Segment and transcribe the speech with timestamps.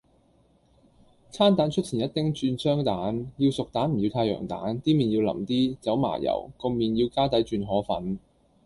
[1.29, 8.17] 餐蛋出前一丁轉雙蛋，要熟蛋唔要太陽蛋，啲麵要淋啲，走麻油，個麵要加底轉河粉